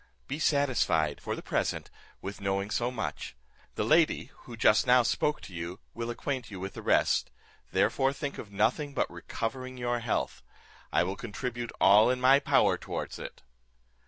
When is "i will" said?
10.91-11.15